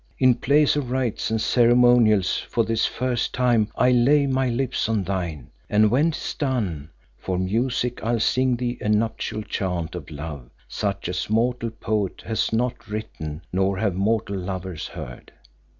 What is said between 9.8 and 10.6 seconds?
of love